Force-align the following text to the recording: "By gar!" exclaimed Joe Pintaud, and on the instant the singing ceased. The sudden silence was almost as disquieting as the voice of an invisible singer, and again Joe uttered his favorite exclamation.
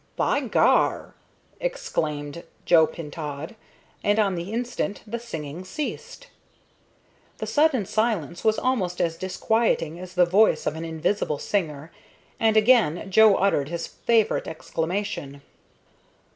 "By 0.15 0.39
gar!" 0.39 1.13
exclaimed 1.59 2.43
Joe 2.65 2.87
Pintaud, 2.87 3.55
and 4.03 4.17
on 4.17 4.33
the 4.33 4.51
instant 4.51 5.03
the 5.05 5.19
singing 5.19 5.63
ceased. 5.63 6.25
The 7.37 7.45
sudden 7.45 7.85
silence 7.85 8.43
was 8.43 8.57
almost 8.57 8.99
as 8.99 9.15
disquieting 9.15 9.99
as 9.99 10.15
the 10.15 10.25
voice 10.25 10.65
of 10.65 10.75
an 10.75 10.85
invisible 10.85 11.37
singer, 11.37 11.91
and 12.39 12.57
again 12.57 13.11
Joe 13.11 13.35
uttered 13.35 13.69
his 13.69 13.85
favorite 13.85 14.47
exclamation. 14.47 15.43